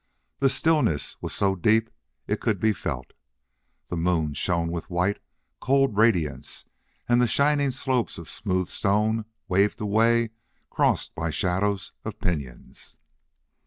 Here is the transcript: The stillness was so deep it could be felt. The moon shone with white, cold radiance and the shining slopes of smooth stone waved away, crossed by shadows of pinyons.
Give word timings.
The 0.39 0.49
stillness 0.49 1.15
was 1.21 1.31
so 1.31 1.55
deep 1.55 1.91
it 2.25 2.41
could 2.41 2.59
be 2.59 2.73
felt. 2.73 3.13
The 3.89 3.95
moon 3.95 4.33
shone 4.33 4.69
with 4.71 4.89
white, 4.89 5.19
cold 5.59 5.95
radiance 5.95 6.65
and 7.07 7.21
the 7.21 7.27
shining 7.27 7.69
slopes 7.69 8.17
of 8.17 8.27
smooth 8.27 8.67
stone 8.69 9.25
waved 9.47 9.79
away, 9.79 10.31
crossed 10.71 11.13
by 11.13 11.29
shadows 11.29 11.91
of 12.03 12.17
pinyons. 12.17 12.95